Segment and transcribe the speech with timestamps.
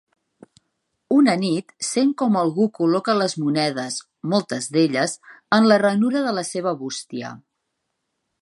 [1.15, 3.99] Una nit sent com algú col·loca les monedes,
[4.33, 5.17] moltes d'elles,
[5.59, 7.35] en la ranura de la seva bústia.